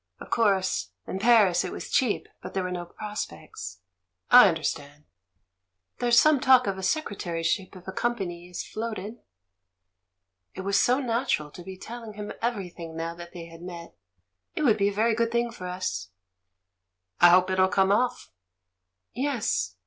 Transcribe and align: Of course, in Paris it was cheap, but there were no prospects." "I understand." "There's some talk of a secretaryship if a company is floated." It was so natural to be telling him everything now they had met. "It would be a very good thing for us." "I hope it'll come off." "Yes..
Of 0.19 0.31
course, 0.31 0.93
in 1.05 1.19
Paris 1.19 1.63
it 1.63 1.71
was 1.71 1.91
cheap, 1.91 2.27
but 2.41 2.55
there 2.55 2.63
were 2.63 2.71
no 2.71 2.85
prospects." 2.85 3.81
"I 4.31 4.47
understand." 4.49 5.03
"There's 5.99 6.17
some 6.19 6.39
talk 6.39 6.65
of 6.65 6.79
a 6.79 6.81
secretaryship 6.81 7.75
if 7.75 7.87
a 7.87 7.91
company 7.91 8.49
is 8.49 8.65
floated." 8.65 9.19
It 10.55 10.61
was 10.61 10.79
so 10.79 10.99
natural 10.99 11.51
to 11.51 11.61
be 11.61 11.77
telling 11.77 12.13
him 12.13 12.33
everything 12.41 12.97
now 12.97 13.13
they 13.13 13.45
had 13.45 13.61
met. 13.61 13.95
"It 14.55 14.63
would 14.63 14.77
be 14.79 14.89
a 14.89 14.91
very 14.91 15.13
good 15.13 15.31
thing 15.31 15.51
for 15.51 15.67
us." 15.67 16.09
"I 17.19 17.29
hope 17.29 17.51
it'll 17.51 17.67
come 17.67 17.91
off." 17.91 18.31
"Yes.. 19.13 19.75